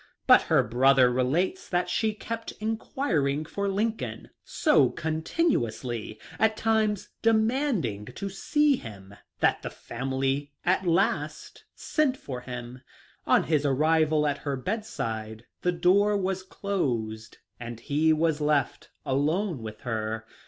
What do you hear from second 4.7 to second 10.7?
continuously, at times demanding to see him, that the family